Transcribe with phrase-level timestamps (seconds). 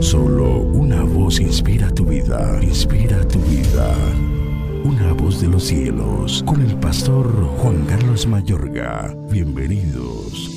[0.00, 3.94] Solo una voz inspira tu vida, inspira tu vida.
[4.84, 7.26] Una voz de los cielos, con el pastor
[7.58, 9.14] Juan Carlos Mayorga.
[9.30, 10.50] Bienvenidos.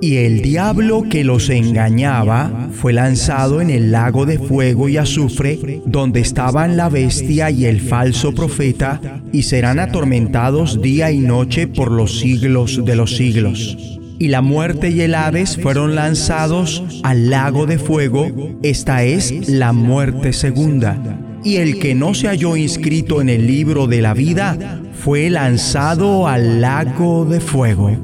[0.00, 5.82] Y el diablo que los engañaba fue lanzado en el lago de fuego y azufre,
[5.84, 11.90] donde estaban la bestia y el falso profeta, y serán atormentados día y noche por
[11.90, 13.99] los siglos de los siglos.
[14.20, 18.30] Y la muerte y el Hades fueron lanzados al lago de fuego,
[18.62, 21.18] esta es la muerte segunda.
[21.42, 26.28] Y el que no se halló inscrito en el libro de la vida fue lanzado
[26.28, 27.96] al lago de fuego.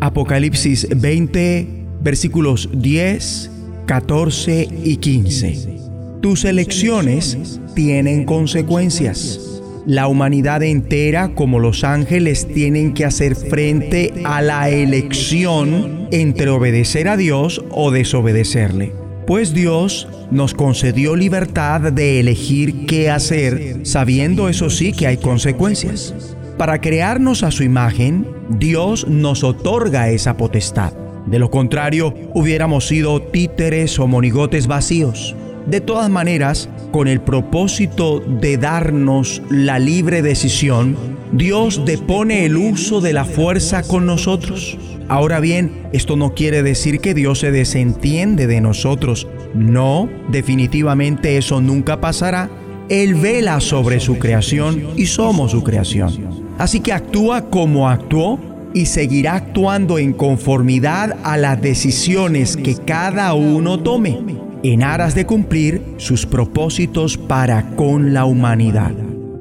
[0.00, 1.68] Apocalipsis 20,
[2.02, 3.50] versículos 10,
[3.86, 5.78] 14 y 15.
[6.20, 9.51] Tus elecciones tienen consecuencias.
[9.84, 17.08] La humanidad entera, como los ángeles, tienen que hacer frente a la elección entre obedecer
[17.08, 18.92] a Dios o desobedecerle.
[19.26, 26.14] Pues Dios nos concedió libertad de elegir qué hacer, sabiendo eso sí que hay consecuencias.
[26.56, 30.92] Para crearnos a su imagen, Dios nos otorga esa potestad.
[31.26, 35.34] De lo contrario, hubiéramos sido títeres o monigotes vacíos.
[35.66, 40.96] De todas maneras, con el propósito de darnos la libre decisión,
[41.32, 44.76] Dios depone el uso de la fuerza con nosotros.
[45.08, 49.28] Ahora bien, esto no quiere decir que Dios se desentiende de nosotros.
[49.54, 52.50] No, definitivamente eso nunca pasará.
[52.88, 56.42] Él vela sobre su creación y somos su creación.
[56.58, 58.38] Así que actúa como actuó
[58.74, 64.18] y seguirá actuando en conformidad a las decisiones que cada uno tome,
[64.62, 68.92] en aras de cumplir sus propósitos para con la humanidad.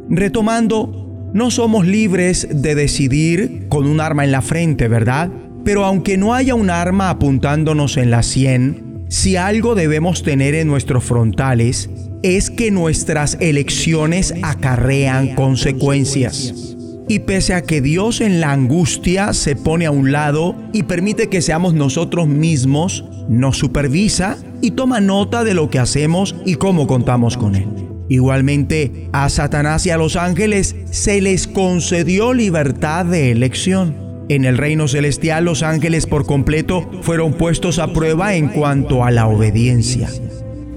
[0.09, 5.29] Retomando, no somos libres de decidir con un arma en la frente, ¿verdad?
[5.63, 10.67] Pero aunque no haya un arma apuntándonos en la sien, si algo debemos tener en
[10.67, 11.89] nuestros frontales
[12.23, 16.77] es que nuestras elecciones acarrean consecuencias.
[17.11, 21.27] Y pese a que Dios en la angustia se pone a un lado y permite
[21.27, 26.87] que seamos nosotros mismos, nos supervisa y toma nota de lo que hacemos y cómo
[26.87, 27.67] contamos con Él.
[28.07, 33.93] Igualmente, a Satanás y a los ángeles se les concedió libertad de elección.
[34.29, 39.11] En el reino celestial los ángeles por completo fueron puestos a prueba en cuanto a
[39.11, 40.07] la obediencia.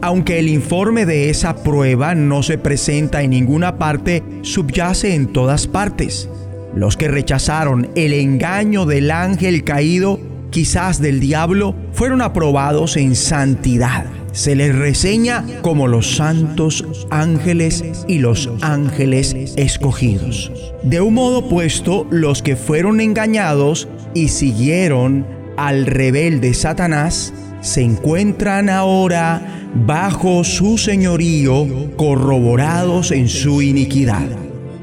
[0.00, 5.66] Aunque el informe de esa prueba no se presenta en ninguna parte, subyace en todas
[5.66, 6.28] partes.
[6.74, 10.18] Los que rechazaron el engaño del ángel caído,
[10.50, 14.06] quizás del diablo, fueron aprobados en santidad.
[14.32, 20.50] Se les reseña como los santos ángeles y los ángeles escogidos.
[20.82, 25.24] De un modo opuesto, los que fueron engañados y siguieron
[25.56, 27.32] al rebelde Satanás,
[27.64, 29.40] se encuentran ahora
[29.86, 31.66] bajo su señorío,
[31.96, 34.28] corroborados en su iniquidad.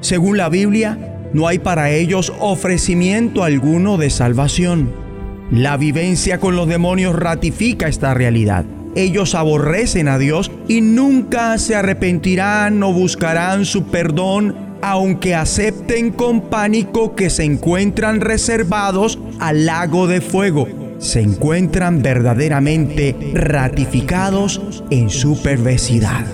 [0.02, 0.98] Según la Biblia,
[1.32, 4.92] no hay para ellos ofrecimiento alguno de salvación.
[5.52, 8.66] La vivencia con los demonios ratifica esta realidad.
[8.96, 16.42] Ellos aborrecen a Dios y nunca se arrepentirán o buscarán su perdón, aunque acepten con
[16.50, 25.42] pánico que se encuentran reservados al lago de fuego se encuentran verdaderamente ratificados en su
[25.42, 26.26] perversidad.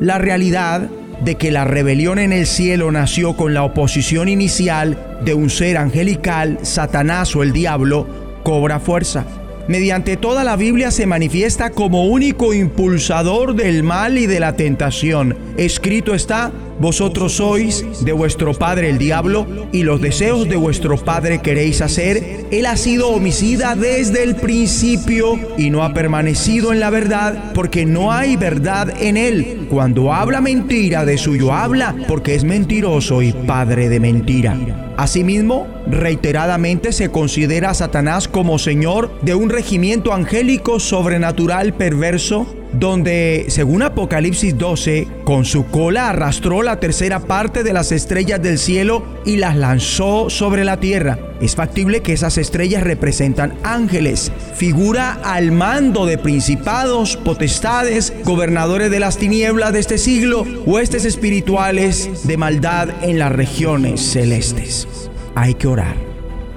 [0.00, 0.88] La realidad
[1.24, 5.76] de que la rebelión en el cielo nació con la oposición inicial de un ser
[5.76, 8.06] angelical, Satanás o el diablo,
[8.44, 9.24] cobra fuerza.
[9.66, 15.36] Mediante toda la Biblia se manifiesta como único impulsador del mal y de la tentación.
[15.56, 21.40] Escrito está, vosotros sois de vuestro padre el diablo y los deseos de vuestro padre
[21.40, 22.46] queréis hacer.
[22.50, 27.86] Él ha sido homicida desde el principio y no ha permanecido en la verdad porque
[27.86, 29.66] no hay verdad en él.
[29.70, 34.56] Cuando habla mentira de suyo habla porque es mentiroso y padre de mentira.
[34.96, 42.46] Asimismo, reiteradamente se considera a Satanás como señor de un regimiento angélico sobrenatural perverso
[42.78, 48.58] donde, según Apocalipsis 12, con su cola arrastró la tercera parte de las estrellas del
[48.58, 51.18] cielo y las lanzó sobre la tierra.
[51.40, 59.00] Es factible que esas estrellas representan ángeles, figura al mando de principados, potestades, gobernadores de
[59.00, 64.86] las tinieblas de este siglo, huestes espirituales de maldad en las regiones celestes.
[65.34, 65.96] Hay que orar.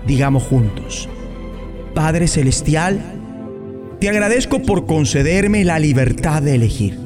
[0.05, 1.07] Digamos juntos,
[1.93, 3.18] Padre Celestial,
[3.99, 6.97] te agradezco por concederme la libertad de elegir.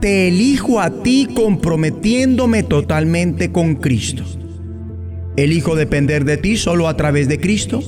[0.00, 4.24] Te elijo a ti comprometiéndome totalmente con Cristo.
[5.36, 7.82] Elijo depender de ti solo a través de Cristo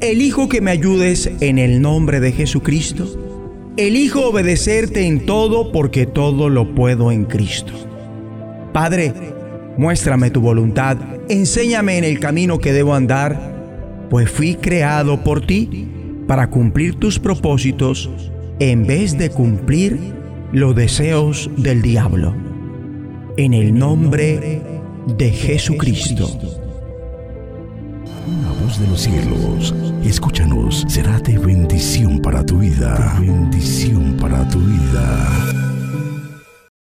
[0.00, 3.72] Elijo que me ayudes en el nombre de Jesucristo.
[3.76, 7.72] Elijo obedecerte en todo porque todo lo puedo en Cristo.
[8.72, 9.12] Padre,
[9.76, 10.98] muéstrame tu voluntad,
[11.28, 15.88] enséñame en el camino que debo andar, pues fui creado por ti
[16.28, 18.08] para cumplir tus propósitos
[18.60, 19.98] en vez de cumplir
[20.52, 22.34] los deseos del diablo.
[23.36, 24.62] En el nombre
[25.16, 26.28] de Jesucristo.
[28.26, 33.16] Una voz de los cielos, escúchanos, será de bendición para tu vida.
[33.18, 35.67] bendición para tu vida.